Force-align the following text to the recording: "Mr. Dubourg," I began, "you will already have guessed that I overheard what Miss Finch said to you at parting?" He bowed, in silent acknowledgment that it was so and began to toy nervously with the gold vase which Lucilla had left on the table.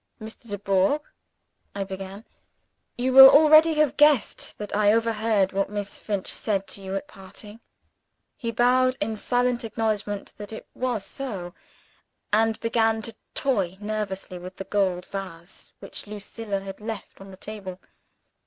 "Mr. 0.19 0.49
Dubourg," 0.49 1.03
I 1.75 1.83
began, 1.83 2.25
"you 2.97 3.13
will 3.13 3.29
already 3.29 3.75
have 3.75 3.97
guessed 3.97 4.57
that 4.57 4.75
I 4.75 4.91
overheard 4.91 5.51
what 5.53 5.69
Miss 5.69 5.99
Finch 5.99 6.33
said 6.33 6.65
to 6.69 6.81
you 6.81 6.95
at 6.95 7.07
parting?" 7.07 7.59
He 8.35 8.49
bowed, 8.49 8.97
in 8.99 9.15
silent 9.15 9.63
acknowledgment 9.63 10.33
that 10.37 10.51
it 10.51 10.67
was 10.73 11.05
so 11.05 11.53
and 12.33 12.59
began 12.61 13.03
to 13.03 13.15
toy 13.35 13.77
nervously 13.79 14.39
with 14.39 14.55
the 14.55 14.63
gold 14.63 15.05
vase 15.05 15.71
which 15.77 16.07
Lucilla 16.07 16.61
had 16.61 16.81
left 16.81 17.21
on 17.21 17.29
the 17.29 17.37
table. 17.37 17.79